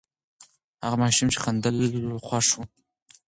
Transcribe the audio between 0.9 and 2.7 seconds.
ماشوم چې خندل، خوښ و.